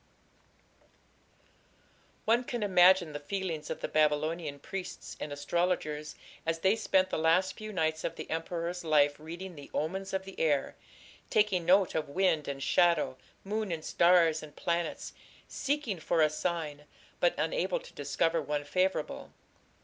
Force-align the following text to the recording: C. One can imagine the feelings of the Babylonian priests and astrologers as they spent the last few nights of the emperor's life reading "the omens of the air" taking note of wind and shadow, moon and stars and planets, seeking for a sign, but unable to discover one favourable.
C. 0.79 0.85
One 2.25 2.43
can 2.43 2.63
imagine 2.63 3.13
the 3.13 3.19
feelings 3.19 3.69
of 3.69 3.81
the 3.81 3.87
Babylonian 3.87 4.57
priests 4.57 5.15
and 5.19 5.31
astrologers 5.31 6.15
as 6.43 6.57
they 6.61 6.75
spent 6.75 7.11
the 7.11 7.19
last 7.19 7.55
few 7.55 7.71
nights 7.71 8.03
of 8.03 8.15
the 8.15 8.27
emperor's 8.27 8.83
life 8.83 9.19
reading 9.19 9.53
"the 9.55 9.69
omens 9.75 10.11
of 10.11 10.25
the 10.25 10.39
air" 10.39 10.75
taking 11.29 11.65
note 11.65 11.93
of 11.93 12.09
wind 12.09 12.47
and 12.47 12.63
shadow, 12.63 13.15
moon 13.43 13.71
and 13.71 13.85
stars 13.85 14.41
and 14.41 14.55
planets, 14.55 15.13
seeking 15.47 15.99
for 15.99 16.23
a 16.23 16.31
sign, 16.31 16.85
but 17.19 17.37
unable 17.37 17.79
to 17.79 17.93
discover 17.93 18.41
one 18.41 18.63
favourable. 18.63 19.31